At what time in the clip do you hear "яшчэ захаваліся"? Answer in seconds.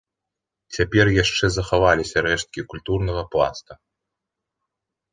1.23-2.17